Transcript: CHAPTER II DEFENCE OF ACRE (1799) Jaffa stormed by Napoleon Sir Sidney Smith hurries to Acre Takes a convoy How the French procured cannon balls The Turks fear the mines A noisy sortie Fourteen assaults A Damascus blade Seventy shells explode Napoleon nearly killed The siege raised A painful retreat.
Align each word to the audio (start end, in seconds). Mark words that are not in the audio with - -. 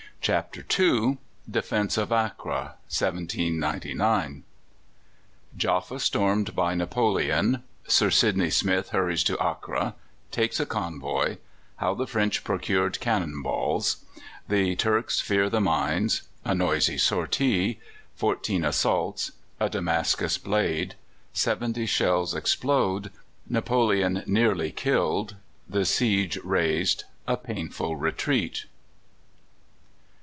CHAPTER 0.23 0.63
II 0.79 1.17
DEFENCE 1.49 1.97
OF 1.97 2.11
ACRE 2.11 2.75
(1799) 2.85 4.43
Jaffa 5.57 5.99
stormed 5.99 6.55
by 6.55 6.75
Napoleon 6.75 7.63
Sir 7.87 8.11
Sidney 8.11 8.51
Smith 8.51 8.89
hurries 8.89 9.23
to 9.23 9.33
Acre 9.43 9.95
Takes 10.29 10.59
a 10.59 10.67
convoy 10.67 11.37
How 11.77 11.95
the 11.95 12.05
French 12.05 12.43
procured 12.43 12.99
cannon 12.99 13.41
balls 13.41 14.05
The 14.47 14.75
Turks 14.75 15.19
fear 15.19 15.49
the 15.49 15.59
mines 15.59 16.21
A 16.45 16.53
noisy 16.53 16.99
sortie 16.99 17.79
Fourteen 18.13 18.63
assaults 18.63 19.31
A 19.59 19.71
Damascus 19.71 20.37
blade 20.37 20.93
Seventy 21.33 21.87
shells 21.87 22.35
explode 22.35 23.11
Napoleon 23.49 24.21
nearly 24.27 24.71
killed 24.71 25.37
The 25.67 25.83
siege 25.83 26.37
raised 26.43 27.05
A 27.27 27.37
painful 27.37 27.95
retreat. 27.95 28.65